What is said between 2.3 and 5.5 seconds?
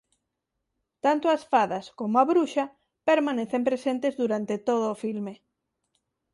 bruxa permanecen presentes durante todo o filme.